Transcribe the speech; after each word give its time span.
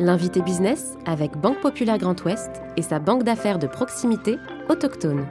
L'invité 0.00 0.42
business 0.42 0.94
avec 1.06 1.36
Banque 1.36 1.60
Populaire 1.60 1.98
Grand 1.98 2.20
Ouest 2.24 2.50
et 2.76 2.82
sa 2.82 2.98
banque 2.98 3.22
d'affaires 3.22 3.60
de 3.60 3.68
proximité 3.68 4.38
autochtone. 4.68 5.24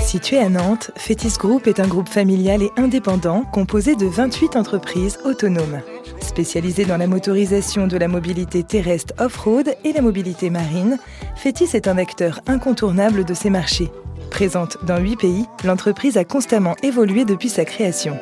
Situé 0.00 0.38
à 0.38 0.48
Nantes, 0.48 0.90
Fétis 0.96 1.34
Group 1.38 1.68
est 1.68 1.78
un 1.78 1.86
groupe 1.86 2.08
familial 2.08 2.62
et 2.64 2.72
indépendant 2.76 3.44
composé 3.44 3.94
de 3.94 4.06
28 4.06 4.56
entreprises 4.56 5.20
autonomes. 5.24 5.82
Spécialisé 6.20 6.84
dans 6.84 6.96
la 6.96 7.06
motorisation 7.06 7.86
de 7.86 7.96
la 7.96 8.08
mobilité 8.08 8.64
terrestre 8.64 9.14
off-road 9.20 9.72
et 9.84 9.92
la 9.92 10.02
mobilité 10.02 10.50
marine, 10.50 10.98
Fétis 11.36 11.76
est 11.76 11.86
un 11.86 11.96
acteur 11.96 12.40
incontournable 12.48 13.24
de 13.24 13.34
ces 13.34 13.50
marchés. 13.50 13.92
Présente 14.32 14.84
dans 14.84 14.98
8 14.98 15.16
pays, 15.16 15.46
l'entreprise 15.64 16.16
a 16.16 16.24
constamment 16.24 16.74
évolué 16.82 17.24
depuis 17.24 17.48
sa 17.48 17.64
création. 17.64 18.18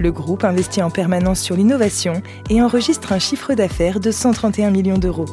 Le 0.00 0.10
groupe 0.10 0.42
investit 0.44 0.82
en 0.82 0.90
permanence 0.90 1.40
sur 1.40 1.56
l'innovation 1.56 2.14
et 2.50 2.60
enregistre 2.60 3.12
un 3.12 3.20
chiffre 3.20 3.54
d'affaires 3.54 4.00
de 4.00 4.10
131 4.10 4.70
millions 4.70 4.98
d'euros. 4.98 5.26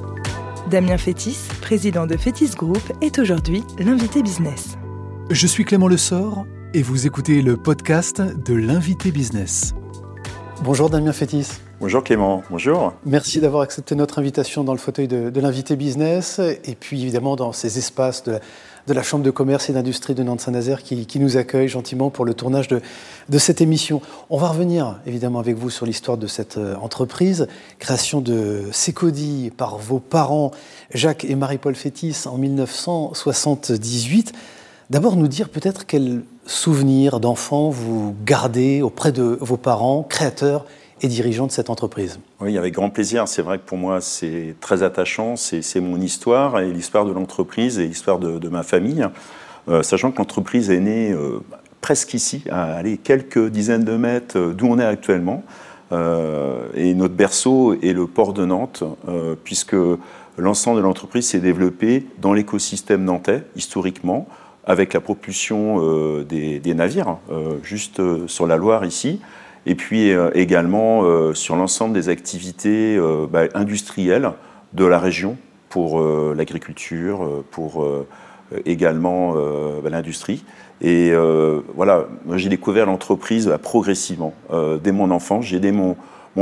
Damien 0.70 0.98
Fétis, 0.98 1.40
président 1.62 2.06
de 2.06 2.16
Fétis 2.16 2.52
Group, 2.56 2.82
est 3.02 3.18
aujourd'hui 3.18 3.64
l'invité 3.80 4.22
business. 4.22 4.78
Je 5.32 5.48
suis 5.48 5.66
Clément 5.66 5.88
Lessort 5.88 6.46
et 6.76 6.84
vous 6.84 7.08
écoutez 7.08 7.42
le 7.42 7.58
podcast 7.58 8.22
de 8.22 8.54
l'invité 8.54 9.12
business. 9.12 9.74
Bonjour 10.64 10.92
Damien 10.92 11.12
Fétis. 11.12 11.48
Bonjour 11.80 12.04
Clément, 12.04 12.44
bonjour. 12.52 12.94
Merci 13.04 13.42
d'avoir 13.42 13.64
accepté 13.64 13.96
notre 13.96 14.20
invitation 14.20 14.64
dans 14.64 14.74
le 14.74 14.78
fauteuil 14.78 15.08
de, 15.08 15.40
l'invité 15.40 15.76
business 15.76 16.40
et 16.40 16.76
puis 16.80 17.02
évidemment 17.02 17.36
dans 17.36 17.52
ces 17.52 17.80
espaces 17.80 18.24
de, 18.24 18.40
la 18.94 19.04
Chambre 19.04 19.24
de 19.24 19.32
commerce 19.32 19.70
et 19.70 19.74
d'industrie 19.74 20.16
de 20.16 20.24
Nantes-Saint-Nazaire 20.24 20.84
qui, 20.84 21.20
nous 21.20 21.38
accueille 21.38 21.68
gentiment 21.68 22.10
pour 22.10 22.26
le 22.26 22.34
tournage 22.34 22.68
de, 22.68 22.82
cette 23.38 23.62
émission. 23.62 24.02
On 24.30 24.38
va 24.38 24.50
revenir 24.50 25.00
évidemment 25.06 25.40
avec 25.40 25.58
vous 25.58 25.70
sur 25.70 25.86
l'histoire 25.86 26.18
de 26.18 26.28
cette 26.28 26.58
euh, 26.58 26.76
entreprise, 26.76 27.48
création 27.80 28.22
de 28.22 28.64
Secodi 28.72 29.52
par 29.56 29.78
vos 29.78 30.00
parents 30.00 30.52
Jacques 30.94 31.26
et 31.26 31.36
Marie-Paul 31.36 31.76
Fétis 31.76 32.24
en 32.26 32.38
1978. 32.38 34.34
D'abord 34.90 35.16
nous 35.16 35.28
dire 35.28 35.50
peut-être 35.50 35.86
quels 35.86 36.24
souvenirs 36.46 37.20
d'enfants 37.20 37.70
vous 37.70 38.16
gardez 38.26 38.82
auprès 38.82 39.12
de 39.12 39.38
vos 39.40 39.58
parents, 39.58 40.04
créateurs 40.04 40.66
et 41.02 41.08
dirigeant 41.08 41.48
de 41.48 41.52
cette 41.52 41.70
entreprise. 41.70 42.20
Oui, 42.40 42.58
avec 42.58 42.74
grand 42.74 42.90
plaisir. 42.90 43.28
C'est 43.28 43.42
vrai 43.42 43.58
que 43.58 43.64
pour 43.66 43.78
moi, 43.78 44.02
c'est 44.02 44.56
très 44.62 44.84
attachant. 44.84 45.36
C'est 45.36 45.80
mon 45.80 46.00
histoire 46.00 46.60
et 46.60 46.72
l'histoire 46.72 47.06
de 47.06 47.12
l'entreprise 47.12 47.80
et 47.80 47.88
l'histoire 47.88 48.20
de, 48.20 48.50
ma 48.50 48.64
famille. 48.64 49.06
Euh, 49.68 49.84
sachant 49.84 50.12
que 50.12 50.18
l'entreprise 50.18 50.70
est 50.72 50.80
née 50.80 51.12
euh, 51.12 51.40
presque 51.82 52.14
ici, 52.14 52.44
à 52.52 52.82
quelques 53.04 53.50
dizaines 53.50 53.84
de 53.84 53.96
mètres 53.96 54.38
euh, 54.38 54.54
d'où 54.54 54.68
on 54.68 54.80
est 54.80 54.86
actuellement. 54.86 55.44
et 55.92 56.94
notre 56.94 57.16
berceau 57.16 57.74
est 57.74 57.94
le 57.94 58.08
port 58.08 58.32
de 58.32 58.46
Nantes, 58.46 58.82
puisque 59.44 59.76
l'ensemble 60.38 60.78
de 60.78 60.84
l'entreprise 60.84 61.28
s'est 61.28 61.42
développé 61.42 62.06
dans 62.22 62.32
l'écosystème 62.32 63.04
nantais, 63.04 63.44
historiquement, 63.58 64.26
avec 64.64 64.94
la 64.94 65.02
propulsion 65.02 65.82
des, 66.24 66.74
navires, 66.74 67.18
juste 67.62 68.02
sur 68.28 68.48
la 68.48 68.56
Loire 68.56 68.86
ici 68.86 69.20
et 69.66 69.76
puis 69.76 70.12
euh, 70.12 70.32
également 70.34 71.04
euh, 71.04 71.34
sur 71.34 71.56
l'ensemble 71.56 71.94
des 71.94 72.10
activités 72.10 72.98
euh, 72.98 73.28
bah, 73.30 73.44
industrielles 73.54 74.32
de 74.74 74.86
la 74.86 75.00
région 75.00 75.38
pour 75.70 76.02
l'agriculture, 76.36 77.46
pour 77.50 77.88
également 78.66 79.36
bah, 79.82 79.90
l'industrie. 79.90 80.44
Et 80.82 81.14
voilà, 81.76 82.08
j'ai 82.36 82.50
découvert 82.50 82.86
l'entreprise 82.86 83.48
bah, 83.48 83.58
progressivement. 83.58 84.34
dès 84.84 84.92
mon 84.92 85.12
enfance, 85.12 85.46
j'ai 85.46 85.58
aidé 85.58 85.72
mon, 85.72 85.96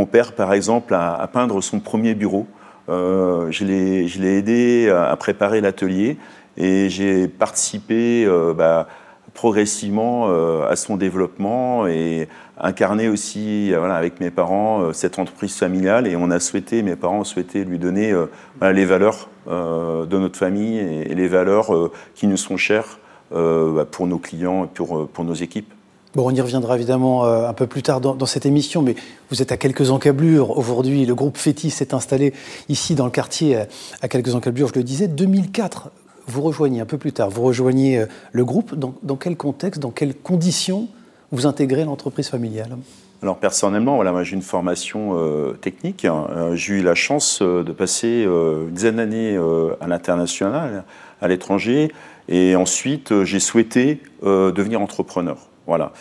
père, 0.08 0.34
par 0.34 0.54
exemple, 0.54 0.96
à, 0.96 1.30
peindre 1.32 1.62
son 1.62 1.80
premier 1.80 2.16
bureau. 2.16 2.48
je 2.88 3.64
l'ai 3.64 4.38
aidé 4.38 4.90
à, 4.90 5.16
préparer 5.16 5.62
l'atelier 5.62 6.18
et 6.58 6.90
j'ai 6.90 7.28
participé 7.28 8.28
bah, 8.58 8.88
progressivement 9.34 10.30
à 10.66 10.76
son 10.76 10.98
développement 10.98 11.88
et 11.88 12.28
incarner 12.60 13.08
aussi 13.08 13.74
euh, 13.74 13.90
avec 13.90 14.20
mes 14.20 14.32
parents 14.32 14.82
euh, 14.82 14.94
cette 14.94 15.20
entreprise 15.20 15.56
familiale 15.56 16.08
et 16.08 16.16
on 16.16 16.30
a 16.32 16.40
souhaité, 16.40 16.84
mes 16.84 16.96
parents 16.96 17.20
ont 17.20 17.24
souhaité 17.24 17.64
lui 17.64 17.80
donner 17.80 18.12
euh, 18.12 18.28
les 18.62 18.86
valeurs 18.86 19.30
de 19.48 20.18
notre 20.20 20.38
famille 20.38 20.78
et, 20.78 21.16
les 21.16 21.28
valeurs 21.28 21.72
qui 22.14 22.28
nous 22.28 22.38
sont 22.38 22.56
chères 22.56 23.00
bah, 23.32 23.86
pour 23.90 24.06
nos 24.06 24.20
clients 24.20 24.66
et 24.66 24.68
pour, 24.68 25.08
pour 25.08 25.24
nos 25.24 25.34
équipes. 25.34 25.74
Bon, 26.14 26.28
on 26.28 26.36
y 26.36 26.40
reviendra 26.40 26.76
évidemment 26.76 27.26
un 27.26 27.54
peu 27.54 27.66
plus 27.66 27.82
tard 27.82 28.00
dans, 28.00 28.26
cette 28.28 28.46
émission, 28.46 28.84
mais 28.84 28.94
vous 29.32 29.42
êtes 29.42 29.52
à 29.52 29.58
quelques 29.58 29.90
encablures 29.90 30.56
aujourd'hui. 30.56 31.08
Le 31.08 31.16
groupe 31.16 31.38
Fétis 31.38 31.72
s'est 31.72 31.96
installé 31.96 32.34
ici 32.68 32.94
dans 32.94 33.06
le 33.06 33.12
quartier 33.12 33.64
à 34.02 34.08
quelques 34.08 34.36
encablures, 34.36 34.68
je 34.68 34.76
le 34.76 34.84
disais. 34.84 35.08
2004, 35.08 35.90
vous 36.30 36.42
rejoignez 36.42 36.82
un 36.82 36.86
peu 36.86 36.98
plus 36.98 37.12
tard, 37.12 37.30
vous 37.30 37.44
rejoignez 37.44 38.06
le 38.32 38.46
groupe. 38.46 38.76
Dans, 38.76 39.16
quel 39.16 39.36
contexte, 39.36 39.82
dans 39.82 39.92
quelles 39.92 40.16
conditions 40.16 40.88
vous 41.32 41.46
intégrez 41.46 41.86
l'entreprise 41.86 42.30
familiale? 42.30 42.78
Alors 43.22 43.38
personnellement, 43.38 43.96
voilà, 43.96 44.14
moi 44.14 44.24
j'ai 44.24 44.36
une 44.36 44.42
formation 44.42 45.18
euh, 45.18 45.52
technique. 45.52 46.06
Euh, 46.06 46.56
j'ai 46.56 46.76
eu 46.76 46.82
la 46.82 46.96
chance 46.96 47.40
euh, 47.42 47.64
de 47.64 47.74
passer 47.74 48.24
une 48.24 48.72
dizaine 48.72 48.96
d'années 48.96 49.38
à 49.82 49.88
l'international, 49.88 50.86
à 51.22 51.28
l'étranger, 51.28 51.92
et 52.30 52.56
ensuite 52.56 53.24
j'ai 53.24 53.40
souhaité 53.40 54.02
devenir 54.24 54.82
entrepreneur. 54.82 55.38
Voilà, 55.68 55.92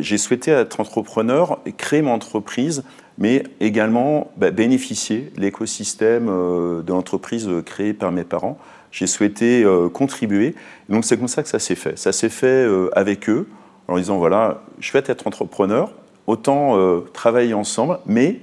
j'ai 0.00 0.18
souhaité 0.18 0.50
être 0.50 0.80
entrepreneur 0.80 1.58
et 1.66 1.72
créer 1.72 2.02
mon 2.02 2.12
entreprise, 2.12 2.82
mais 3.18 3.44
également 3.60 4.30
bah, 4.36 4.50
bénéficier 4.50 5.30
de 5.36 5.40
l'écosystème 5.40 6.26
de 6.26 6.92
l'entreprise 6.92 7.48
créée 7.64 7.92
par 7.92 8.10
mes 8.10 8.24
parents. 8.24 8.58
J'ai 8.90 9.06
souhaité 9.06 9.66
contribuer. 9.92 10.54
donc 10.88 11.04
c'est 11.04 11.18
comme 11.18 11.28
ça 11.28 11.42
que 11.42 11.48
ça 11.48 11.58
s'est 11.58 11.74
fait. 11.74 11.98
Ça 11.98 12.12
s'est 12.12 12.30
fait 12.30 12.66
avec 12.94 13.28
eux 13.28 13.46
en 13.88 13.96
disant 13.96 14.18
voilà, 14.18 14.60
je 14.78 14.92
vais 14.92 15.02
être 15.06 15.26
entrepreneur, 15.26 15.90
autant 16.26 16.76
euh, 16.76 17.00
travailler 17.12 17.54
ensemble, 17.54 17.98
mais 18.06 18.40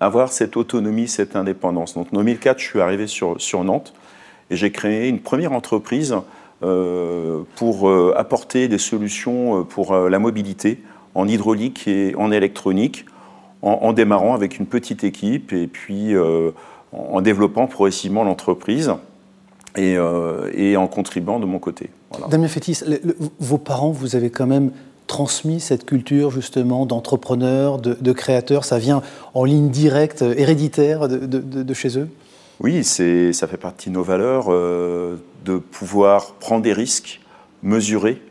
avoir 0.00 0.32
cette 0.32 0.56
autonomie, 0.56 1.06
cette 1.06 1.36
indépendance. 1.36 1.94
Donc 1.94 2.08
en 2.12 2.16
2004, 2.16 2.58
je 2.58 2.64
suis 2.64 2.80
arrivé 2.80 3.06
sur, 3.06 3.36
Nantes 3.62 3.92
et 4.50 4.56
j'ai 4.56 4.72
créé 4.72 5.08
une 5.08 5.20
première 5.20 5.52
entreprise 5.52 6.16
euh, 6.62 7.42
pour 7.56 7.88
euh, 7.88 8.14
apporter 8.16 8.68
des 8.68 8.78
solutions 8.78 9.64
pour 9.64 9.94
la 9.94 10.18
mobilité 10.18 10.82
en 11.14 11.28
hydraulique 11.28 11.86
et 11.86 12.14
en 12.16 12.32
électronique, 12.32 13.04
en, 13.62 13.92
démarrant 13.92 14.34
avec 14.34 14.58
une 14.58 14.64
petite 14.64 15.04
équipe 15.04 15.52
et 15.52 15.66
puis 15.66 16.14
en 16.92 17.20
développant 17.20 17.66
progressivement 17.66 18.24
l'entreprise. 18.24 18.94
Et, 19.76 19.96
et, 20.54 20.76
en 20.76 20.88
contribuant 20.88 21.38
de 21.38 21.46
mon 21.46 21.60
côté. 21.60 21.90
Damien 22.28 22.48
Fétis, 22.48 22.80
vos 23.38 23.58
parents, 23.58 23.92
vous 23.92 24.16
avez 24.16 24.30
quand 24.30 24.48
même 24.48 24.72
transmis 25.10 25.58
cette 25.58 25.86
culture 25.86 26.30
justement 26.30 26.86
d'entrepreneurs, 26.86 27.78
de, 27.78 28.12
créateurs 28.12 28.64
Ça 28.64 28.78
vient 28.78 29.02
en 29.34 29.44
ligne 29.44 29.68
directe, 29.68 30.22
héréditaire 30.22 31.08
de, 31.08 31.74
chez 31.74 31.98
eux? 31.98 32.08
Oui, 32.60 32.84
ça 32.84 33.48
fait 33.48 33.56
partie 33.56 33.90
de 33.90 33.94
nos 33.94 34.04
valeurs 34.04 34.46
euh, 34.50 35.16
de 35.44 35.58
pouvoir 35.58 36.34
prendre 36.34 36.62
des 36.62 36.72
risques, 36.72 37.20
mesurer, 37.64 38.22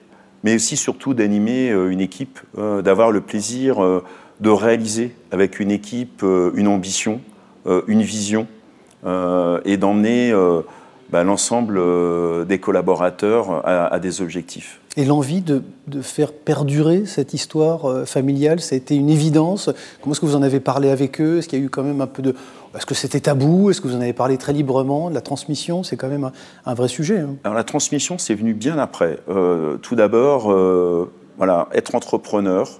mais 0.46 0.56
aussi 0.56 0.78
surtout 0.78 1.14
d'animer 1.14 1.70
euh, 1.70 1.90
une 1.90 2.00
équipe, 2.00 2.40
euh, 2.58 2.82
d'avoir 2.82 3.12
le 3.12 3.20
plaisir 3.20 3.78
de 4.40 4.50
réaliser 4.50 5.14
avec 5.32 5.60
une 5.60 5.72
équipe 5.72 6.24
une 6.56 6.70
ambition, 6.70 7.20
une 7.88 8.04
vision, 8.04 8.48
et 9.06 9.78
d'emmener 9.78 10.34
bah, 11.12 11.24
l'ensemble 11.24 11.78
euh, 11.80 12.46
des 12.46 12.60
collaborateurs 12.60 13.68
a, 13.68 14.00
des 14.00 14.22
objectifs. 14.22 14.80
Et 14.96 15.06
l'envie 15.06 15.42
de, 15.42 15.64
faire 16.02 16.32
perdurer 16.32 17.06
cette 17.06 17.34
histoire 17.34 17.86
euh, 17.86 18.06
familiale, 18.06 18.60
ça 18.60 18.76
a 18.76 18.78
été 18.78 18.96
une 18.96 19.10
évidence. 19.10 19.72
Comment 20.02 20.14
est-ce 20.14 20.22
que 20.22 20.28
vous 20.28 20.36
en 20.36 20.44
avez 20.44 20.60
parlé 20.60 20.90
avec 20.90 21.20
eux? 21.20 21.40
Est-ce 21.40 21.48
qu'il 21.48 21.60
y 21.60 21.62
a 21.62 21.66
eu 21.66 21.70
quand 21.70 21.84
même 21.84 22.02
un 22.02 22.08
peu 22.08 22.22
de... 22.22 22.36
Est-ce 22.76 22.86
que 22.86 22.94
c'était 22.94 23.22
tabou? 23.22 23.72
Est-ce 23.72 23.82
que 23.82 23.88
vous 23.88 23.96
en 23.96 24.02
avez 24.02 24.14
parlé 24.14 24.38
très 24.38 24.54
librement? 24.54 25.10
La 25.10 25.22
transmission, 25.22 25.82
c'est 25.82 25.98
quand 25.98 26.10
même 26.10 26.30
un, 26.66 26.74
vrai 26.76 26.88
sujet. 26.88 27.20
Hein. 27.20 27.38
Alors 27.44 27.56
la 27.56 27.64
transmission, 27.64 28.20
c'est 28.20 28.36
venu 28.36 28.54
bien 28.54 28.78
après. 28.78 29.18
Euh, 29.30 29.78
tout 29.78 29.96
d'abord, 29.96 30.56
voilà, 31.38 31.70
être 31.74 31.96
entrepreneur, 31.96 32.80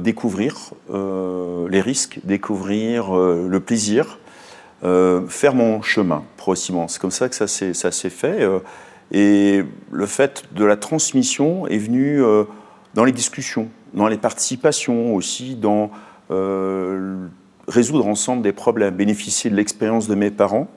découvrir 0.00 0.70
les 0.88 1.80
risques, 1.80 2.20
découvrir 2.22 3.12
le 3.12 3.58
plaisir, 3.58 4.20
euh, 4.82 5.26
faire 5.28 5.54
mon 5.54 5.82
chemin 5.82 6.22
progressivement. 6.38 6.88
C'est 6.88 7.00
comme 7.00 7.10
ça 7.10 7.28
que 7.28 7.34
ça 7.34 7.46
s'est 7.46 8.10
fait. 8.10 8.40
Euh, 8.40 8.60
et 9.12 9.62
le 9.90 10.06
fait 10.06 10.44
de 10.54 10.64
la 10.64 10.76
transmission 10.76 11.66
est 11.66 11.76
venu 11.76 12.22
euh, 12.22 12.44
dans 12.94 13.04
les 13.04 13.12
discussions, 13.12 13.68
dans 13.92 14.08
les 14.08 14.16
participations 14.16 15.14
aussi, 15.14 15.54
dans 15.54 15.90
résoudre 17.66 18.06
ensemble 18.06 18.42
des 18.42 18.52
problèmes, 18.52 18.94
bénéficier 18.94 19.50
de 19.50 19.56
l'expérience 19.56 20.06
de 20.06 20.14
mes 20.14 20.30
parents, 20.30 20.68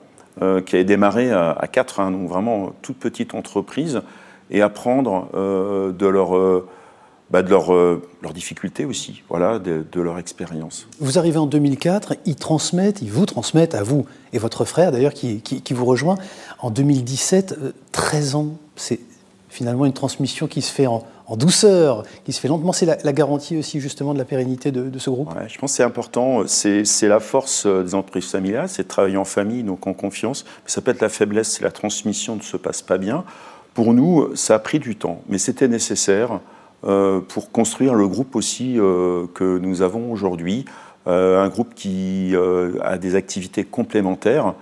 qui 0.66 0.74
avaient 0.74 0.84
démarré 0.84 1.30
à, 1.30 1.68
quatre, 1.70 2.00
hein, 2.00 2.10
donc 2.10 2.28
vraiment 2.28 2.74
toute 2.82 2.96
petite 2.96 3.34
entreprise, 3.34 4.02
et 4.50 4.62
apprendre 4.62 5.28
de 5.32 6.06
leur 6.06 6.64
bah, 7.30 7.42
de 7.42 7.50
leurs 7.50 7.72
leur 7.72 8.32
difficultés 8.32 8.84
aussi, 8.84 9.22
voilà, 9.28 9.58
de, 9.58 10.00
leur 10.00 10.18
expérience. 10.18 10.86
Vous 11.00 11.18
arrivez 11.18 11.38
en 11.38 11.46
2004, 11.46 12.14
ils 12.26 12.36
transmettent, 12.36 13.02
ils 13.02 13.10
vous 13.10 13.26
transmettent 13.26 13.74
à 13.74 13.82
vous 13.82 14.06
et 14.32 14.38
votre 14.38 14.64
frère 14.64 14.92
d'ailleurs 14.92 15.14
qui, 15.14 15.40
qui, 15.40 15.74
vous 15.74 15.84
rejoint 15.84 16.16
en 16.60 16.70
2017, 16.70 17.56
13 17.92 18.34
ans. 18.34 18.48
C'est 18.76 19.00
finalement 19.48 19.86
une 19.86 19.92
transmission 19.92 20.46
qui 20.46 20.62
se 20.62 20.70
fait 20.70 20.86
en, 20.86 21.04
en 21.26 21.36
douceur, 21.36 22.02
qui 22.24 22.32
se 22.32 22.40
fait 22.40 22.48
lentement. 22.48 22.72
C'est 22.72 22.86
la, 22.86 23.12
garantie 23.12 23.56
aussi 23.56 23.80
justement 23.80 24.12
de 24.12 24.18
la 24.18 24.24
pérennité 24.24 24.72
de, 24.72 24.98
ce 24.98 25.10
groupe 25.10 25.30
Je 25.48 25.58
pense 25.58 25.72
que 25.72 25.76
c'est 25.76 25.82
important. 25.82 26.42
C'est 26.46 27.08
la 27.08 27.20
force 27.20 27.66
euh, 27.66 27.82
des 27.82 27.94
entreprises 27.94 28.30
familiales, 28.30 28.68
c'est 28.68 28.84
de 28.84 28.88
travailler 28.88 29.16
en 29.16 29.24
famille, 29.24 29.62
donc 29.62 29.86
en 29.86 29.94
confiance. 29.94 30.44
ça 30.66 30.80
peut 30.80 30.90
être 30.90 31.00
la 31.00 31.08
faiblesse 31.08 31.50
si 31.52 31.62
la 31.62 31.70
transmission 31.70 32.36
ne 32.36 32.42
se 32.42 32.56
passe 32.56 32.82
pas 32.82 32.98
bien. 32.98 33.24
Pour 33.74 33.92
nous, 33.92 34.34
ça 34.36 34.54
a 34.54 34.58
pris 34.58 34.78
du 34.78 34.96
temps, 34.96 35.22
mais 35.28 35.38
c'était 35.38 35.68
nécessaire 35.68 36.32
euh, 36.32 36.38
pour 37.28 37.50
construire 37.50 37.94
le 37.94 38.06
groupe 38.08 38.36
aussi 38.36 38.78
euh, 38.78 39.26
que 39.34 39.58
nous 39.58 39.82
avons 39.82 40.12
aujourd'hui. 40.12 40.64
un 41.06 41.48
groupe 41.48 41.74
qui 41.74 42.34
a 42.82 42.96
des 42.96 43.14
activités 43.14 43.64
complémentaires 43.64 44.54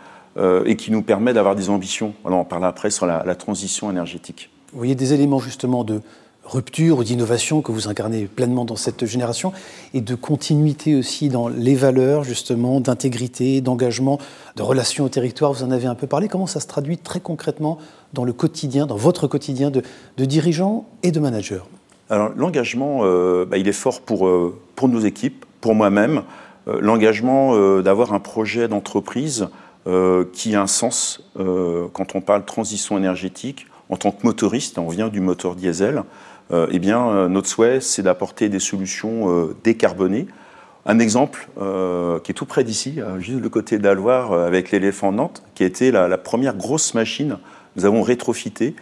et 0.64 0.76
qui 0.76 0.90
nous 0.90 1.02
permet 1.02 1.32
d'avoir 1.32 1.54
des 1.54 1.70
ambitions. 1.70 2.14
Alors 2.24 2.40
on 2.40 2.44
parlera 2.44 2.68
après 2.68 2.90
sur 2.90 3.06
la, 3.06 3.34
transition 3.36 3.90
énergétique. 3.90 4.50
Vous 4.72 4.78
voyez 4.78 4.96
des 4.96 5.12
éléments 5.12 5.38
justement 5.38 5.84
de, 5.84 6.00
rupture 6.44 6.98
ou 6.98 7.04
d'innovation 7.04 7.62
que 7.62 7.72
vous 7.72 7.88
incarnez 7.88 8.26
pleinement 8.26 8.64
dans 8.64 8.76
cette 8.76 9.06
génération 9.06 9.52
et 9.94 10.00
de 10.00 10.14
continuité 10.14 10.94
aussi 10.96 11.28
dans 11.28 11.48
les 11.48 11.74
valeurs 11.74 12.24
justement 12.24 12.80
d'intégrité, 12.80 13.60
d'engagement, 13.60 14.18
de 14.56 14.62
relation 14.62 15.04
au 15.04 15.08
territoire. 15.08 15.52
Vous 15.52 15.62
en 15.62 15.70
avez 15.70 15.86
un 15.86 15.94
peu 15.94 16.06
parlé. 16.06 16.28
Comment 16.28 16.46
ça 16.46 16.60
se 16.60 16.66
traduit 16.66 16.98
très 16.98 17.20
concrètement 17.20 17.78
dans 18.12 18.24
le 18.24 18.32
quotidien, 18.32 18.86
dans 18.86 18.96
votre 18.96 19.26
quotidien 19.26 19.70
de, 19.70 19.82
dirigeants 20.18 20.86
et 21.02 21.10
de 21.10 21.20
managers 21.20 21.62
Alors 22.12 22.30
l'engagement, 22.36 23.00
euh, 23.04 23.46
bah, 23.46 23.56
il 23.56 23.66
est 23.68 23.72
fort 23.72 24.02
pour, 24.02 24.28
euh, 24.28 24.54
pour 24.76 24.90
nos 24.90 25.00
équipes, 25.00 25.46
pour 25.62 25.74
moi-même. 25.74 26.24
Euh, 26.68 26.76
l'engagement 26.78 27.56
d'avoir 27.80 28.12
un 28.12 28.20
projet 28.20 28.68
d'entreprise 28.68 29.48
qui 30.32 30.54
a 30.54 30.62
un 30.62 30.68
sens 30.68 31.28
quand 31.34 32.14
on 32.14 32.20
parle 32.20 32.44
transition 32.44 32.96
énergétique. 32.96 33.66
En 33.88 33.96
tant 33.96 34.12
que 34.12 34.24
motoriste, 34.24 34.78
on 34.78 34.86
vient 34.86 35.08
du 35.08 35.20
moteur 35.20 35.56
diesel. 35.56 36.04
Eh 36.52 36.78
bien, 36.78 37.28
notre 37.28 37.48
souhait, 37.48 37.80
c'est 37.80 38.02
d'apporter 38.02 38.48
des 38.48 38.60
solutions 38.60 39.48
décarbonées. 39.64 40.28
Un 40.86 41.00
exemple 41.00 41.48
qui 41.56 42.30
est 42.30 42.34
tout 42.34 42.46
près 42.46 42.62
d'ici, 42.62 43.00
juste 43.18 43.40
le 43.40 43.48
côté 43.48 43.80
d'Alloire, 43.80 44.32
avec 44.32 44.70
l'éléphant 44.70 45.10
Nantes, 45.10 45.42
qui 45.56 45.64
a 45.64 45.66
été 45.66 45.90
la, 45.90 46.16
première 46.16 46.54
grosse 46.54 46.94
machine. 46.94 47.38
Nous 47.74 47.84
avons 47.84 48.02
rétrofité, 48.02 48.76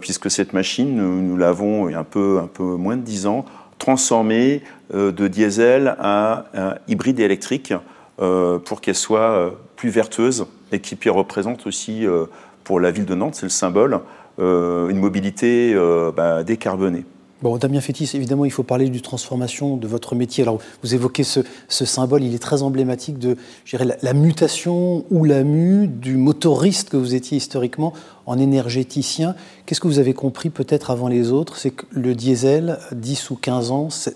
puisque 0.00 0.30
cette 0.30 0.52
machine, 0.52 0.96
nous, 0.96 1.36
l'avons, 1.36 1.88
il 1.88 1.92
y 1.92 1.94
a 1.94 2.00
un 2.00 2.04
peu, 2.04 2.40
moins 2.60 2.96
de 2.96 3.02
10 3.02 3.26
ans, 3.26 3.44
transformée 3.78 4.62
de 4.92 5.28
diesel 5.28 5.96
à 5.98 6.44
hybride 6.88 7.20
électrique 7.20 7.72
pour 8.18 8.80
qu'elle 8.80 8.94
soit 8.94 9.54
plus 9.76 9.88
vertueuse 9.88 10.46
et 10.72 10.80
qui 10.80 10.96
représente 11.08 11.66
aussi, 11.66 12.06
pour 12.64 12.80
la 12.80 12.90
ville 12.90 13.06
de 13.06 13.14
Nantes, 13.14 13.34
c'est 13.34 13.46
le 13.46 13.50
symbole, 13.50 14.00
euh, 14.38 14.88
une 14.88 14.98
mobilité 14.98 15.74
euh, 15.74 16.10
bah, 16.10 16.42
décarbonée. 16.42 17.04
Bon, 17.42 17.56
Damien 17.56 17.80
Fétis, 17.80 18.08
évidemment, 18.14 18.44
il 18.44 18.52
faut 18.52 18.62
parler 18.62 18.88
du 18.88 19.02
transformation 19.02 19.76
de 19.76 19.88
votre 19.88 20.14
métier. 20.14 20.44
Alors, 20.44 20.60
vous 20.84 20.94
évoquez 20.94 21.24
ce, 21.24 21.42
symbole, 21.68 22.22
il 22.22 22.36
est 22.36 22.38
très 22.38 22.62
emblématique 22.62 23.18
de 23.18 23.36
la, 23.72 23.96
la, 24.00 24.12
mutation 24.12 25.04
ou 25.10 25.24
la 25.24 25.42
mue 25.42 25.88
du 25.88 26.16
motoriste 26.16 26.90
que 26.90 26.96
vous 26.96 27.16
étiez 27.16 27.38
historiquement 27.38 27.94
en 28.26 28.38
énergéticien. 28.38 29.34
Qu'est-ce 29.66 29.80
que 29.80 29.88
vous 29.88 29.98
avez 29.98 30.14
compris 30.14 30.50
peut-être 30.50 30.92
avant 30.92 31.08
les 31.08 31.32
autres? 31.32 31.56
C'est 31.56 31.72
que 31.72 31.84
le 31.90 32.14
diesel, 32.14 32.78
10 32.92 33.30
ou 33.30 33.34
15 33.34 33.72
ans, 33.72 33.90
ça 33.90 34.12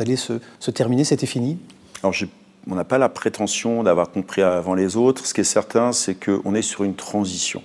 allait 0.00 0.16
se, 0.16 0.40
se 0.58 0.70
terminer, 0.70 1.04
c'était 1.04 1.26
fini? 1.26 1.58
Alors, 2.02 2.14
on 2.70 2.74
n'a 2.74 2.84
pas 2.84 2.98
la 2.98 3.10
prétention 3.10 3.82
d'avoir 3.82 4.10
compris 4.10 4.40
avant 4.40 4.74
les 4.74 4.96
autres. 4.96 5.26
Ce 5.26 5.34
qui 5.34 5.42
est 5.42 5.44
certain, 5.44 5.92
c'est 5.92 6.14
qu'on 6.14 6.54
est 6.54 6.62
sur 6.62 6.84
une 6.84 6.94
transition. 6.94 7.62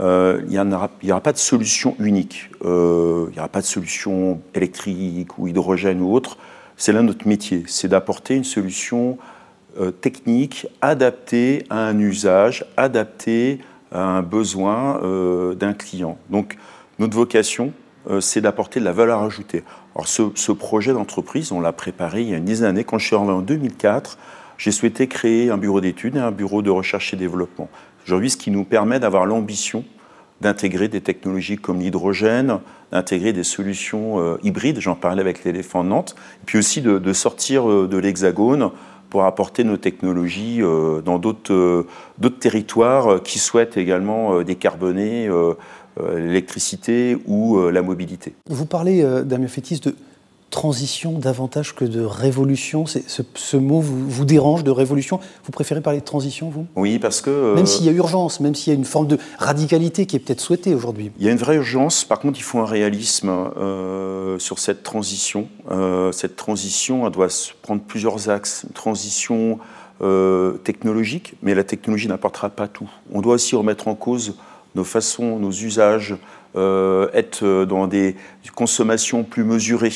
Euh, 0.00 0.40
il 0.48 0.58
n'y 0.58 1.12
aura, 1.12 1.20
pas 1.20 1.32
de 1.32 1.38
solution 1.38 1.94
unique. 1.98 2.50
Euh, 2.64 3.26
il 3.28 3.32
n'y 3.34 3.38
aura 3.38 3.48
pas 3.48 3.60
de 3.60 3.66
solution 3.66 4.40
électrique 4.54 5.38
ou 5.38 5.46
hydrogène 5.46 6.00
ou 6.00 6.12
autre. 6.12 6.38
C'est 6.76 6.92
là 6.92 7.02
notre 7.02 7.28
métier, 7.28 7.64
c'est 7.66 7.88
d'apporter 7.88 8.34
une 8.34 8.44
solution 8.44 9.18
euh, 9.78 9.90
technique 9.90 10.66
adaptée 10.80 11.64
à 11.68 11.86
un 11.86 11.98
usage, 11.98 12.64
adaptée 12.78 13.60
à 13.92 14.02
un 14.02 14.22
besoin 14.22 15.00
d'un 15.56 15.72
client. 15.72 16.16
Donc 16.30 16.56
notre 17.00 17.16
vocation, 17.16 17.72
c'est 18.20 18.40
d'apporter 18.40 18.78
de 18.78 18.84
la 18.84 18.92
valeur 18.92 19.20
ajoutée. 19.20 19.64
Alors 19.96 20.06
ce, 20.06 20.52
projet 20.52 20.92
d'entreprise, 20.92 21.50
on 21.50 21.60
l'a 21.60 21.72
préparé 21.72 22.22
il 22.22 22.28
y 22.28 22.34
a 22.34 22.36
une 22.36 22.44
dizaine 22.44 22.68
d'années. 22.68 22.84
Quand 22.84 22.98
je 22.98 23.06
suis 23.08 23.16
arrivé 23.16 23.32
en 23.32 23.40
2004, 23.40 24.16
j'ai 24.58 24.70
souhaité 24.70 25.08
créer 25.08 25.50
un 25.50 25.56
bureau 25.56 25.80
d'études 25.80 26.14
et 26.14 26.20
un 26.20 26.30
bureau 26.30 26.62
de 26.62 26.70
recherche 26.70 27.12
et 27.12 27.16
développement. 27.16 27.68
Aujourd'hui, 28.06 28.30
ce 28.30 28.36
qui 28.36 28.50
nous 28.50 28.64
permet 28.64 29.00
d'avoir 29.00 29.26
l'ambition 29.26 29.84
d'intégrer 30.40 30.88
des 30.88 31.00
technologies 31.00 31.56
comme 31.56 31.80
l'hydrogène, 31.80 32.60
d'intégrer 32.92 33.32
des 33.32 33.44
solutions 33.44 34.20
euh, 34.20 34.38
hybrides, 34.42 34.80
j'en 34.80 34.94
parlais 34.94 35.20
avec 35.20 35.44
l'éléphant 35.44 35.84
de 35.84 35.90
Nantes, 35.90 36.16
et 36.42 36.46
puis 36.46 36.58
aussi 36.58 36.80
de, 36.80 37.12
sortir 37.12 37.68
euh, 37.70 37.86
de 37.86 37.98
l'hexagone 37.98 38.70
pour 39.10 39.24
apporter 39.24 39.64
nos 39.64 39.76
technologies 39.76 40.62
euh, 40.62 41.02
dans 41.02 41.18
d'autres 41.18 41.86
territoires 42.38 43.22
qui 43.22 43.38
souhaitent 43.38 43.76
également 43.76 44.42
décarboner 44.42 45.28
l'électricité 45.98 47.18
ou 47.26 47.60
la 47.68 47.82
mobilité. 47.82 48.34
Vous 48.48 48.66
parlez, 48.66 49.04
Damien 49.24 49.48
Fétis, 49.48 49.80
de 49.80 49.94
transition 50.50 51.12
davantage 51.12 51.74
que 51.74 51.84
de 51.84 52.02
révolution 52.02 52.84
ce, 52.84 52.98
ce, 53.34 53.56
mot 53.56 53.80
vous, 53.80 54.08
vous, 54.08 54.24
dérange 54.24 54.64
de 54.64 54.70
révolution? 54.70 55.20
Vous 55.44 55.52
préférez 55.52 55.80
parler 55.80 56.00
de 56.00 56.04
transition, 56.04 56.50
vous? 56.50 56.66
Oui, 56.74 56.98
parce 56.98 57.20
que... 57.20 57.30
Euh, 57.30 57.54
même 57.54 57.66
s'il 57.66 57.86
y 57.86 57.88
a 57.88 57.92
urgence, 57.92 58.40
même 58.40 58.54
s'il 58.54 58.72
y 58.72 58.76
a 58.76 58.78
une 58.78 58.84
forme 58.84 59.06
de 59.06 59.18
radicalité 59.38 60.06
qui 60.06 60.16
est 60.16 60.18
peut-être 60.18 60.40
souhaitée 60.40 60.74
aujourd'hui. 60.74 61.12
Il 61.18 61.24
y 61.24 61.28
a 61.28 61.32
une 61.32 61.38
vraie 61.38 61.56
urgence, 61.56 62.04
par 62.04 62.18
contre 62.18 62.38
il 62.38 62.42
faut 62.42 62.58
un 62.58 62.66
réalisme 62.66 63.30
euh, 63.30 64.38
sur 64.38 64.58
cette 64.58 64.82
transition. 64.82 65.48
Euh, 65.70 66.10
cette 66.12 66.36
transition, 66.36 67.06
elle 67.06 67.12
doit 67.12 67.30
se 67.30 67.52
prendre 67.62 67.80
plusieurs 67.80 68.28
axes. 68.28 68.64
Une 68.66 68.74
transition 68.74 69.58
technologique, 70.64 71.34
mais 71.42 71.54
la 71.54 71.62
technologie 71.62 72.08
n'apportera 72.08 72.48
pas 72.48 72.68
tout. 72.68 72.88
On 73.12 73.20
doit 73.20 73.34
aussi 73.34 73.54
remettre 73.54 73.86
en 73.86 73.94
cause 73.94 74.34
nos 74.74 74.84
façons, 74.84 75.38
nos 75.38 75.50
usages, 75.50 76.16
être 76.56 77.66
dans 77.66 77.86
des 77.86 78.16
consommations 78.54 79.24
plus 79.24 79.44
mesurées. 79.44 79.92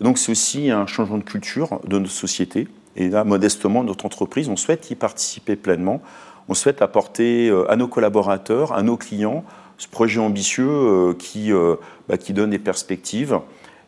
Donc 0.00 0.18
c'est 0.18 0.32
aussi 0.32 0.70
un 0.70 0.86
changement 0.86 1.18
de 1.18 1.24
culture 1.24 1.80
de 1.86 1.98
notre 1.98 2.12
société. 2.12 2.68
Et 2.96 3.08
là, 3.08 3.24
modestement, 3.24 3.84
notre 3.84 4.06
entreprise, 4.06 4.48
on 4.48 4.56
souhaite 4.56 4.90
y 4.90 4.94
participer 4.94 5.56
pleinement. 5.56 6.00
On 6.48 6.54
souhaite 6.54 6.82
apporter 6.82 7.48
euh, 7.48 7.70
à 7.70 7.76
nos 7.76 7.88
collaborateurs, 7.88 8.72
à 8.72 8.82
nos 8.82 8.96
clients, 8.96 9.44
ce 9.76 9.86
projet 9.86 10.20
ambitieux 10.20 10.68
euh, 10.68 11.14
qui, 11.14 11.52
euh, 11.52 11.76
bah, 12.08 12.16
qui 12.16 12.32
donne 12.32 12.50
des 12.50 12.58
perspectives 12.58 13.38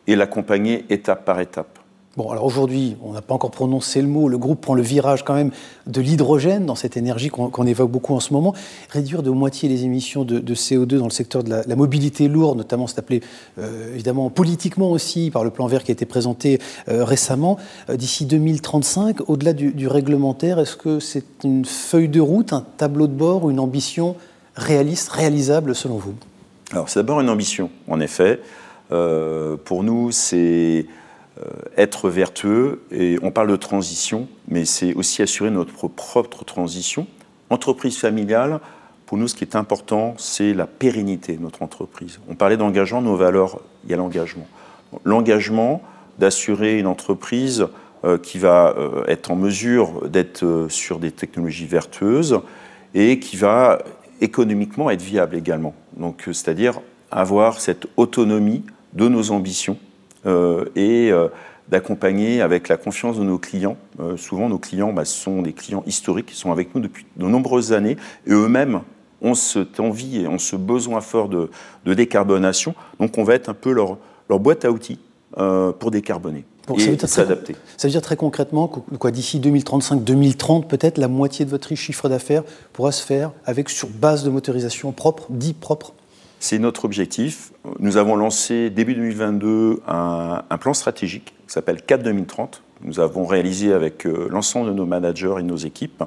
et 0.07 0.15
l'accompagner 0.15 0.85
étape 0.89 1.25
par 1.25 1.39
étape. 1.39 1.79
Bon, 2.17 2.29
alors 2.29 2.43
aujourd'hui, 2.43 2.97
on 3.01 3.13
n'a 3.13 3.21
pas 3.21 3.33
encore 3.33 3.51
prononcé 3.51 4.01
le 4.01 4.07
mot, 4.09 4.27
le 4.27 4.37
groupe 4.37 4.59
prend 4.59 4.73
le 4.73 4.81
virage 4.81 5.23
quand 5.23 5.33
même 5.33 5.51
de 5.87 6.01
l'hydrogène 6.01 6.65
dans 6.65 6.75
cette 6.75 6.97
énergie 6.97 7.29
qu'on 7.29 7.65
évoque 7.65 7.89
beaucoup 7.89 8.13
en 8.13 8.19
ce 8.19 8.33
moment. 8.33 8.53
Réduire 8.89 9.23
de 9.23 9.29
moitié 9.29 9.69
les 9.69 9.85
émissions 9.85 10.25
de, 10.25 10.53
CO2 10.53 10.97
dans 10.97 11.05
le 11.05 11.11
secteur 11.11 11.41
de 11.41 11.49
la, 11.65 11.75
mobilité 11.77 12.27
lourde, 12.27 12.57
notamment, 12.57 12.87
c'est 12.87 12.99
appelé 12.99 13.21
euh, 13.59 13.93
évidemment 13.93 14.29
politiquement 14.29 14.91
aussi 14.91 15.31
par 15.31 15.45
le 15.45 15.51
plan 15.51 15.67
vert 15.67 15.85
qui 15.85 15.91
a 15.91 15.93
été 15.93 16.05
présenté 16.05 16.59
euh, 16.89 17.05
récemment. 17.05 17.57
Euh, 17.89 17.95
d'ici 17.95 18.25
2035, 18.25 19.29
au-delà 19.29 19.53
du, 19.53 19.87
réglementaire, 19.87 20.59
est-ce 20.59 20.75
que 20.75 20.99
c'est 20.99 21.45
une 21.45 21.63
feuille 21.63 22.09
de 22.09 22.19
route, 22.19 22.51
un 22.51 22.65
tableau 22.75 23.07
de 23.07 23.13
bord 23.13 23.45
ou 23.45 23.51
une 23.51 23.59
ambition 23.59 24.17
réaliste, 24.57 25.07
réalisable 25.07 25.73
selon 25.73 25.95
vous? 25.95 26.15
Alors 26.73 26.89
c'est 26.89 26.99
d'abord 26.99 27.21
une 27.21 27.29
ambition, 27.29 27.69
en 27.87 28.01
effet. 28.01 28.41
pour 28.89 29.83
nous, 29.83 30.11
c'est 30.11 30.85
être 31.77 32.09
vertueux, 32.09 32.83
et 32.91 33.17
on 33.21 33.31
parle 33.31 33.49
de 33.49 33.55
transition, 33.55 34.27
mais 34.47 34.65
c'est 34.65 34.93
aussi 34.93 35.21
assurer 35.21 35.49
notre 35.49 35.87
propre 35.87 36.43
transition. 36.43 37.07
Entreprise 37.49 37.97
familiale, 37.97 38.59
pour 39.05 39.17
nous, 39.17 39.27
ce 39.27 39.35
qui 39.35 39.43
est 39.43 39.57
important, 39.57 40.15
c'est 40.17 40.53
la 40.53 40.67
pérennité 40.67 41.35
de 41.35 41.41
notre 41.41 41.63
entreprise. 41.63 42.19
On 42.29 42.35
parlait 42.35 42.55
d'engagement, 42.55 43.01
nos 43.01 43.17
valeurs, 43.17 43.59
il 43.83 43.91
y 43.91 43.93
a 43.93 43.97
l'engagement. 43.97 44.47
L'engagement 45.03 45.81
d'assurer 46.17 46.79
une 46.79 46.87
entreprise 46.87 47.67
euh, 48.05 48.17
qui 48.17 48.37
va 48.37 48.73
euh, 48.77 49.03
être 49.07 49.29
en 49.29 49.35
mesure 49.35 50.07
d'être 50.07 50.67
sur 50.69 50.99
des 50.99 51.11
technologies 51.11 51.65
vertueuses 51.65 52.39
et 52.93 53.19
qui 53.19 53.35
va 53.35 53.79
économiquement 54.21 54.89
être 54.89 55.01
viable 55.01 55.35
également. 55.35 55.73
Donc, 55.97 56.23
c'est-à-dire 56.27 56.79
avoir 57.11 57.59
cette 57.59 57.87
autonomie 57.97 58.63
de 58.93 59.09
nos 59.09 59.31
ambitions 59.31 59.77
euh, 59.77 59.90
et 60.25 61.11
euh, 61.11 61.27
d'accompagner 61.69 62.41
avec 62.41 62.67
la 62.67 62.77
confiance 62.77 63.17
de 63.17 63.23
nos 63.23 63.37
clients. 63.37 63.77
Euh, 63.99 64.17
souvent, 64.17 64.49
nos 64.49 64.59
clients 64.59 64.93
bah, 64.93 65.05
sont 65.05 65.41
des 65.41 65.53
clients 65.53 65.83
historiques 65.85 66.27
qui 66.27 66.35
sont 66.35 66.51
avec 66.51 66.75
nous 66.75 66.81
depuis 66.81 67.05
de 67.15 67.25
nombreuses 67.25 67.73
années 67.73 67.97
et 68.27 68.31
eux-mêmes 68.31 68.81
ont 69.21 69.35
cette 69.35 69.79
envie 69.79 70.21
et 70.21 70.27
ont 70.27 70.39
ce 70.39 70.55
besoin 70.55 70.99
fort 71.01 71.29
de, 71.29 71.49
décarbonation. 71.85 72.75
Donc, 72.99 73.17
on 73.17 73.23
va 73.23 73.35
être 73.35 73.49
un 73.49 73.53
peu 73.53 73.71
leur, 73.71 73.97
leur 74.29 74.39
boîte 74.39 74.65
à 74.65 74.71
outils 74.71 74.99
pour 75.79 75.91
décarboner 75.91 76.43
et 76.77 77.07
s'adapter. 77.07 77.55
Ça 77.77 77.87
veut 77.87 77.91
dire 77.91 78.01
très 78.01 78.15
concrètement 78.15 78.67
que 78.67 79.07
d'ici 79.09 79.39
2035-2030, 79.39 80.67
peut-être 80.67 80.97
la 80.97 81.07
moitié 81.07 81.45
de 81.45 81.49
votre 81.49 81.73
chiffre 81.75 82.09
d'affaires 82.09 82.43
pourra 82.73 82.91
se 82.91 83.03
faire 83.03 83.31
avec 83.45 83.69
sur 83.69 83.87
base 83.89 84.23
de 84.23 84.29
motorisation 84.29 84.91
propre, 84.91 85.27
dit 85.29 85.53
propre 85.53 85.93
C'est 86.43 86.57
notre 86.57 86.85
objectif. 86.85 87.53
Nous 87.77 87.97
avons 87.97 88.15
lancé 88.15 88.71
début 88.71 88.95
2022 88.95 89.83
un, 89.87 90.41
plan 90.59 90.73
stratégique 90.73 91.35
qui 91.45 91.53
s'appelle 91.53 91.83
CAP 91.83 92.01
2030. 92.01 92.63
Nous 92.81 92.99
avons 92.99 93.27
réalisé 93.27 93.71
avec 93.73 94.07
euh, 94.07 94.27
l'ensemble 94.31 94.69
de 94.69 94.73
nos 94.73 94.87
managers 94.87 95.35
et 95.37 95.43
nos 95.43 95.55
équipes. 95.55 96.03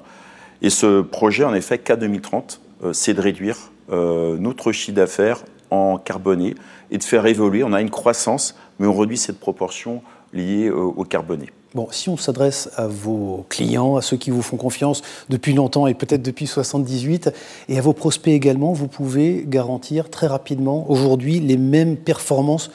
Et 0.61 0.71
ce 0.71 1.03
projet, 1.03 1.45
en 1.45 1.55
effet, 1.55 1.79
CAP 1.79 2.01
2030, 2.01 2.61
euh, 2.83 2.93
c'est 2.93 3.15
de 3.15 3.21
réduire 3.21 3.57
euh, 3.93 4.37
notre 4.37 4.73
chiffre 4.73 4.97
d'affaires 4.97 5.45
en 5.71 5.99
carboné 5.99 6.57
et 6.91 6.99
de 6.99 7.05
faire 7.05 7.27
évoluer. 7.27 7.63
On 7.63 7.73
a 7.73 7.81
une 7.81 7.91
croissance, 7.91 8.57
mais 8.81 8.89
on 8.89 8.99
réduit 8.99 9.19
cette 9.19 9.39
proportion 9.39 10.03
liées 10.33 10.69
au 10.69 11.05
carboné. 11.05 11.47
Bon, 11.75 11.89
si 11.91 12.09
on 12.09 12.17
s'adresse 12.17 12.71
à 12.77 12.87
vos 12.87 13.45
clients, 13.49 13.97
à 13.97 14.03
ceux 14.03 14.17
qui 14.17 14.31
vous 14.31 14.43
font 14.43 14.57
confiance 14.57 15.03
depuis 15.29 15.55
longtemps 15.55 15.89
et 15.89 15.95
peut-être 15.95 16.23
depuis 16.23 16.47
78, 16.47 17.33
et 17.69 17.79
à 17.79 17.81
vos 17.81 17.93
prospects 17.93 18.33
également, 18.33 18.73
vous 18.73 18.87
pouvez 18.87 19.45
garantir 19.45 20.09
très 20.09 20.29
rapidement 20.29 20.89
aujourd'hui 20.89 21.41
les 21.41 21.57
mêmes 21.57 21.97
performances 21.97 22.71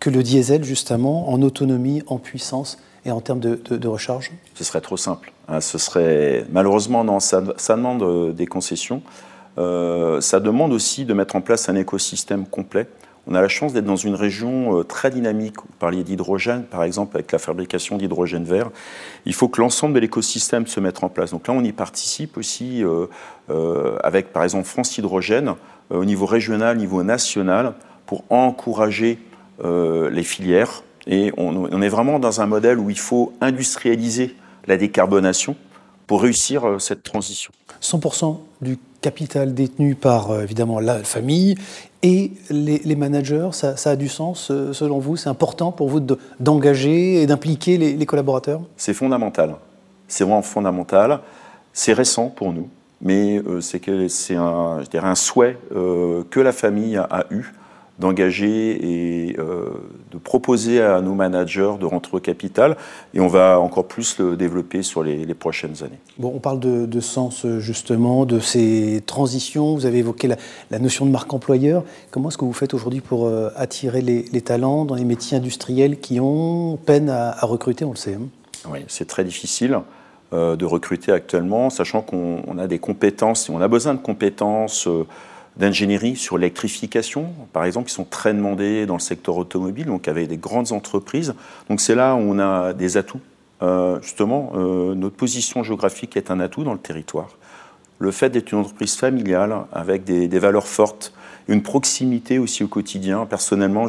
que 0.00 0.08
le 0.08 0.22
diesel, 0.22 0.64
justement, 0.64 1.28
en 1.28 1.42
autonomie, 1.42 2.02
en 2.06 2.16
puissance 2.16 2.78
et 3.04 3.10
en 3.10 3.20
termes 3.20 3.40
de, 3.40 3.88
recharge? 3.88 4.32
Ce 4.54 4.64
serait 4.64 4.80
trop 4.80 4.96
simple. 4.96 5.30
Hein. 5.48 5.60
ce 5.60 5.76
serait 5.76 6.46
malheureusement 6.50 7.04
non. 7.04 7.20
Ça, 7.20 7.42
demande 7.42 8.02
euh, 8.02 8.32
des 8.32 8.46
concessions. 8.46 9.02
Euh, 9.58 10.22
ça 10.22 10.40
demande 10.40 10.72
aussi 10.72 11.04
de 11.04 11.12
mettre 11.12 11.36
en 11.36 11.42
place 11.42 11.68
un 11.68 11.76
écosystème 11.76 12.46
complet. 12.46 12.86
On 13.30 13.34
a 13.34 13.42
la 13.42 13.48
chance 13.48 13.74
d'être 13.74 13.84
dans 13.84 13.96
une 13.96 14.14
région 14.14 14.78
euh, 14.78 14.84
très 14.84 15.10
dynamique. 15.10 15.56
Vous 15.58 15.76
parliez 15.78 16.02
d'hydrogène, 16.02 16.62
par 16.64 16.82
exemple, 16.82 17.14
avec 17.16 17.30
la 17.30 17.38
fabrication 17.38 17.98
d'hydrogène 17.98 18.44
vert. 18.44 18.70
Il 19.26 19.34
faut 19.34 19.48
que 19.48 19.60
l'ensemble 19.60 19.94
de 19.94 20.00
l'écosystème 20.00 20.66
se 20.66 20.80
mette 20.80 21.04
en 21.04 21.10
place. 21.10 21.32
Donc 21.32 21.46
là, 21.46 21.52
on 21.52 21.62
y 21.62 21.72
participe 21.72 22.38
aussi 22.38 22.82
euh, 22.82 23.06
euh, 23.50 23.98
avec, 24.02 24.32
par 24.32 24.44
exemple, 24.44 24.64
France 24.64 24.96
Hydrogène, 24.96 25.54
au 25.90 26.06
niveau 26.06 26.24
régional, 26.24 26.76
au 26.76 26.80
niveau 26.80 27.02
national, 27.02 27.74
pour 28.06 28.24
encourager 28.30 29.18
les 29.62 30.22
filières. 30.22 30.82
Et 31.06 31.32
on, 31.36 31.82
est 31.82 31.88
vraiment 31.88 32.18
dans 32.18 32.42
un 32.42 32.46
modèle 32.46 32.78
où 32.78 32.90
il 32.90 32.98
faut 32.98 33.32
industrialiser 33.40 34.36
la 34.66 34.76
décarbonation 34.76 35.56
pour 36.08 36.22
réussir 36.22 36.80
cette 36.80 37.04
transition. 37.04 37.52
100% 37.80 38.38
du 38.60 38.78
capital 39.00 39.54
détenu 39.54 39.94
par 39.94 40.40
évidemment 40.40 40.80
la 40.80 41.04
famille 41.04 41.54
et 42.02 42.32
les, 42.50 42.96
managers, 42.96 43.48
ça, 43.52 43.74
a 43.84 43.96
du 43.96 44.08
sens 44.08 44.50
euh, 44.50 44.72
selon 44.72 45.00
vous? 45.00 45.16
C'est 45.16 45.28
important 45.28 45.72
pour 45.72 45.88
vous 45.88 46.00
d'engager 46.38 47.22
et 47.22 47.26
d'impliquer 47.26 47.76
les, 47.76 48.06
collaborateurs? 48.06 48.60
C'est 48.76 48.94
fondamental. 48.94 49.56
C'est 50.06 50.22
vraiment 50.22 50.42
fondamental. 50.42 51.20
C'est 51.72 51.92
récent 51.92 52.28
pour 52.28 52.52
nous, 52.52 52.68
mais 53.02 53.38
euh, 53.38 53.60
c'est 53.60 54.34
un, 54.36 54.80
un 54.94 55.14
souhait 55.16 55.58
euh, 55.74 56.22
que 56.30 56.38
la 56.38 56.52
famille 56.52 56.96
a 56.96 57.26
eu 57.30 57.52
d'engager 57.98 59.28
et 59.28 59.36
euh, 59.38 59.70
de 60.12 60.18
proposer 60.18 60.80
à 60.80 61.00
nos 61.00 61.14
managers 61.14 61.72
de 61.80 61.84
rentrer 61.84 62.16
au 62.16 62.20
capital. 62.20 62.76
Et 63.12 63.20
on 63.20 63.26
va 63.26 63.58
encore 63.58 63.86
plus 63.86 64.18
le 64.18 64.36
développer 64.36 64.82
sur 64.82 65.02
les, 65.02 65.26
prochaines 65.34 65.82
années. 65.82 65.98
Bon, 66.18 66.32
on 66.34 66.38
parle 66.38 66.60
de, 66.60 67.00
sens 67.00 67.46
justement, 67.58 68.24
de 68.24 68.40
ces 68.40 69.02
transitions. 69.06 69.74
Vous 69.74 69.86
avez 69.86 69.98
évoqué 69.98 70.28
la, 70.70 70.78
notion 70.78 71.06
de 71.06 71.10
marque 71.10 71.32
employeur. 71.32 71.84
Comment 72.10 72.28
est-ce 72.28 72.38
que 72.38 72.44
vous 72.44 72.52
faites 72.52 72.74
aujourd'hui 72.74 73.00
pour 73.00 73.26
euh, 73.26 73.50
attirer 73.56 74.00
les, 74.00 74.40
talents 74.40 74.84
dans 74.84 74.94
les 74.94 75.04
métiers 75.04 75.36
industriels 75.36 75.98
qui 75.98 76.20
ont 76.20 76.78
peine 76.86 77.10
à, 77.10 77.34
recruter, 77.42 77.84
on 77.84 77.90
le 77.90 77.96
sait 77.96 78.14
hein? 78.14 78.28
Oui, 78.70 78.80
c'est 78.88 79.06
très 79.06 79.24
difficile. 79.24 79.80
Euh, 80.32 80.56
de 80.56 80.64
recruter 80.66 81.10
actuellement, 81.10 81.70
sachant 81.70 82.02
qu'on 82.02 82.58
a 82.58 82.66
des 82.66 82.78
compétences, 82.78 83.48
on 83.48 83.60
a 83.60 83.68
besoin 83.68 83.94
de 83.94 83.98
compétences 83.98 84.86
d'ingénierie 85.58 86.16
sur 86.16 86.38
l'électrification, 86.38 87.32
par 87.52 87.64
exemple, 87.64 87.88
qui 87.88 87.94
sont 87.94 88.04
très 88.04 88.32
demandés 88.32 88.86
dans 88.86 88.94
le 88.94 89.00
secteur 89.00 89.36
automobile, 89.36 89.86
donc 89.86 90.08
avec 90.08 90.28
des 90.28 90.36
grandes 90.36 90.72
entreprises. 90.72 91.34
Donc 91.68 91.80
c'est 91.80 91.94
là 91.94 92.14
où 92.14 92.20
on 92.20 92.38
a 92.38 92.72
des 92.72 92.96
atouts. 92.96 93.20
Euh, 93.60 94.00
justement, 94.00 94.52
euh, 94.54 94.94
notre 94.94 95.16
position 95.16 95.64
géographique 95.64 96.16
est 96.16 96.30
un 96.30 96.38
atout 96.38 96.62
dans 96.62 96.72
le 96.72 96.78
territoire. 96.78 97.30
Le 97.98 98.12
fait 98.12 98.30
d'être 98.30 98.52
une 98.52 98.58
entreprise 98.58 98.94
familiale 98.94 99.64
avec 99.72 100.04
des, 100.04 100.28
valeurs 100.38 100.68
fortes, 100.68 101.12
une 101.48 101.62
proximité 101.62 102.38
aussi 102.38 102.62
au 102.62 102.68
quotidien. 102.68 103.26
Personnellement, 103.26 103.86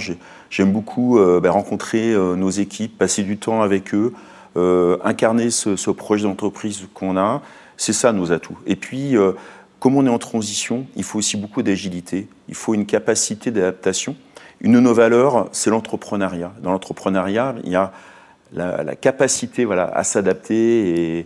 j'aime 0.50 0.72
beaucoup 0.72 1.20
euh, 1.20 1.40
ben, 1.40 1.52
rencontrer 1.52 2.16
nos 2.16 2.50
équipes, 2.50 2.98
passer 2.98 3.22
du 3.22 3.38
temps 3.38 3.62
avec 3.62 3.94
eux, 3.94 4.14
incarner 5.04 5.52
ce, 5.52 5.76
ce 5.76 5.92
projet 5.92 6.24
d'entreprise 6.24 6.88
qu'on 6.96 7.16
a. 7.16 7.44
C'est 7.78 7.94
ça 7.94 8.12
nos 8.12 8.32
atouts. 8.32 8.58
Et 8.66 8.76
puis, 8.76 9.16
comme 9.80 9.96
on 9.96 10.06
est 10.06 10.10
en 10.10 10.20
transition, 10.20 10.86
il 10.96 11.04
faut 11.04 11.20
aussi 11.20 11.38
beaucoup 11.38 11.64
d'agilité, 11.64 12.28
il 12.48 12.56
faut 12.56 12.74
une 12.74 12.86
capacité 12.86 13.52
d'adaptation. 13.52 14.16
Une 14.62 14.74
de 14.74 14.80
nos 14.80 14.94
valeurs, 14.94 15.48
c'est 15.54 15.70
l'entrepreneuriat. 15.70 16.52
Dans 16.62 16.72
l'entrepreneuriat, 16.72 17.56
il 17.64 17.72
y 17.72 17.76
a 17.76 17.94
la, 18.54 18.96
capacité 18.96 19.64
voilà, 19.64 19.86
à 19.86 20.04
s'adapter 20.04 21.20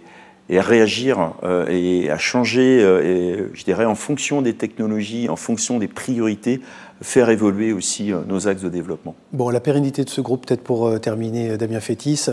et, 0.50 0.58
à 0.58 0.62
réagir 0.62 1.34
euh, 1.44 1.66
et 1.68 2.12
à 2.12 2.18
changer, 2.20 2.80
euh, 2.84 3.02
et, 3.02 3.44
je 3.54 3.64
dirais, 3.64 3.86
en 3.86 3.96
fonction 3.96 4.44
des 4.44 4.54
technologies, 4.54 5.30
en 5.30 5.36
fonction 5.36 5.80
des 5.80 5.88
priorités, 5.88 6.62
faire 7.02 7.30
évoluer 7.30 7.74
aussi 7.74 8.14
euh, 8.14 8.20
nos 8.28 8.48
axes 8.48 8.62
de 8.62 8.70
développement. 8.70 9.16
Bon, 9.32 9.50
la 9.50 9.62
pérennité 9.62 10.04
de 10.04 10.10
ce 10.10 10.22
groupe, 10.22 10.46
peut-être 10.46 10.62
pour 10.62 11.00
terminer, 11.00 11.58
Damien 11.58 11.80
Fétis, 11.80 12.28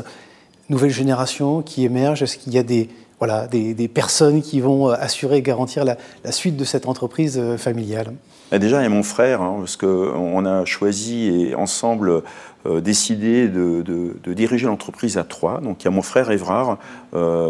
nouvelle 0.68 0.90
génération 0.90 1.62
qui 1.62 1.84
émerge, 1.84 2.22
est-ce 2.22 2.36
qu'il 2.36 2.52
y 2.52 2.58
a 2.58 2.62
des, 2.62 2.90
voilà, 3.20 3.46
des, 3.46 3.88
personnes 3.88 4.40
qui 4.40 4.60
vont 4.60 4.88
euh, 4.88 4.94
assurer 4.98 5.36
et 5.36 5.42
garantir 5.42 5.84
la, 5.84 5.96
suite 6.32 6.56
de 6.56 6.64
cette 6.64 6.86
entreprise 6.86 7.38
euh, 7.38 7.58
familiale 7.58 8.14
bah, 8.50 8.58
Déjà, 8.58 8.80
il 8.80 8.84
y 8.84 8.86
a 8.86 8.88
mon 8.88 9.02
frère, 9.02 9.42
hein, 9.42 9.56
parce 9.58 9.76
qu'on 9.76 10.46
a 10.46 10.64
choisi 10.64 11.28
et 11.28 11.54
ensemble 11.54 12.22
euh, 12.64 12.80
décidé 12.80 13.48
de, 13.48 13.84
diriger 14.26 14.66
l'entreprise 14.66 15.18
à 15.18 15.24
trois. 15.24 15.60
Donc 15.60 15.82
il 15.82 15.84
y 15.84 15.88
a 15.88 15.90
mon 15.90 16.00
frère 16.00 16.30
Évrard, 16.30 16.78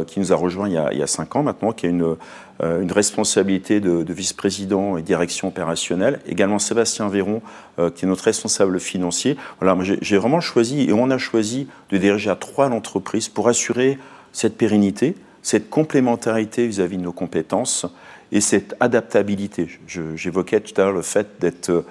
qui 0.07 0.19
nous 0.19 0.33
a 0.33 0.37
rejoint 0.37 0.69
il 0.69 0.75
y 0.99 1.03
a, 1.03 1.07
cinq 1.07 1.37
ans 1.37 1.45
maintenant, 1.45 1.71
qui 1.73 1.87
a 1.87 1.89
une, 1.89 2.17
responsabilité 2.91 3.79
de, 3.79 4.13
vice-président 4.13 4.97
et 4.97 5.03
direction 5.03 5.49
opérationnelle. 5.49 6.19
Également 6.27 6.59
Sébastien 6.59 7.09
Véron, 7.09 7.43
qui 7.95 8.05
est 8.05 8.09
notre 8.09 8.25
responsable 8.25 8.81
financier. 8.81 9.37
J'ai 10.01 10.17
vraiment 10.17 10.41
choisi, 10.41 10.89
et 10.89 10.93
on 10.93 11.11
a 11.11 11.19
choisi 11.19 11.69
de 11.91 11.99
diriger 11.99 12.31
à 12.31 12.37
trois 12.37 12.69
l'entreprise 12.69 13.29
pour 13.29 13.49
assurer 13.49 13.99
cette 14.33 14.57
pérennité, 14.57 15.15
cette 15.43 15.71
complémentarité 15.71 16.67
vis-à-vis 16.67 16.99
de 16.99 17.03
nos 17.03 17.13
compétences 17.13 17.87
et 18.33 18.41
cette 18.41 18.75
adaptabilité. 18.81 19.69
J'évoquais 19.87 20.61
tout 20.61 20.79
à 20.81 20.85
l'heure 20.85 20.93
le 20.93 21.03
fait 21.03 21.41
d'être 21.41 21.71
en 21.71 21.83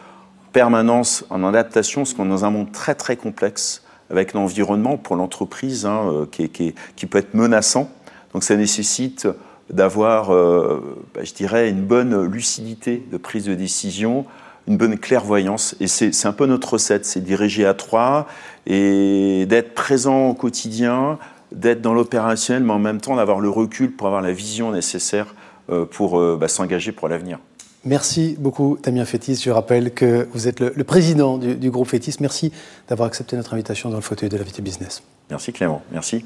permanence 0.52 1.26
en 1.30 1.44
adaptation, 1.44 2.02
parce 2.02 2.14
qu'on 2.14 2.26
est 2.26 2.30
dans 2.30 2.46
un 2.46 2.52
monde 2.52 2.72
très 2.72 2.96
très 2.96 3.16
complexe 3.16 3.84
avec 4.10 4.34
l'environnement 4.34 4.98
pour 4.98 5.16
l'entreprise 5.16 5.86
hein, 5.86 6.10
euh, 6.12 6.26
qui, 6.26 7.06
peut 7.06 7.18
être 7.18 7.34
menaçant. 7.34 7.92
Donc 8.34 8.44
ça 8.44 8.56
nécessite 8.56 9.28
d'avoir, 9.70 10.34
euh, 10.34 10.98
bah, 11.14 11.22
je 11.24 11.34
dirais, 11.34 11.70
une 11.70 11.82
bonne 11.82 12.26
lucidité 12.26 13.04
de 13.12 13.18
prise 13.18 13.46
de 13.46 13.54
décision, 13.54 14.26
une 14.68 14.78
bonne 14.78 14.98
clairvoyance. 14.98 15.76
Et 15.80 15.88
c'est 15.88 16.26
un 16.26 16.34
peu 16.34 16.46
notre 16.46 16.74
recette, 16.74 17.06
c'est 17.06 17.22
diriger 17.22 17.66
à 17.66 17.74
trois 17.74 18.28
et 18.66 19.46
d'être 19.48 19.74
présent 19.74 20.30
au 20.30 20.34
quotidien, 20.34 21.20
d'être 21.52 21.82
dans 21.82 21.94
l'opérationnel, 21.94 22.64
mais 22.64 22.74
en 22.74 22.80
même 22.80 23.02
temps 23.02 23.16
d'avoir 23.16 23.40
le 23.40 23.50
recul 23.50 23.92
pour 23.92 24.08
avoir 24.08 24.22
la 24.22 24.32
vision 24.32 24.72
nécessaire 24.72 25.34
euh, 25.70 25.86
pour 25.86 26.20
euh, 26.20 26.38
bah, 26.40 26.48
s'engager 26.48 26.92
pour 26.92 27.08
l'avenir. 27.08 27.40
Merci 27.86 28.36
beaucoup, 28.38 28.78
Damien 28.84 29.06
Fétis. 29.06 29.42
Je 29.44 29.52
rappelle 29.52 29.94
que 29.94 30.28
vous 30.34 30.48
êtes 30.48 30.60
le, 30.60 30.84
président 30.84 31.38
du, 31.38 31.72
groupe 31.72 31.88
Fétis. 31.88 32.16
Merci 32.20 32.52
d'avoir 32.90 33.08
accepté 33.08 33.38
notre 33.38 33.54
invitation 33.54 33.90
dans 33.90 33.96
le 33.96 34.02
fauteuil 34.02 34.30
de 34.30 34.38
la 34.38 34.44
Vité 34.44 34.62
Business. 34.62 35.02
Merci 35.30 35.54
Clément. 35.54 35.82
Merci. 35.92 36.26